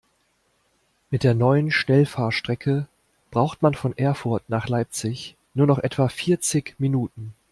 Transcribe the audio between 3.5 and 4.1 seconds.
man von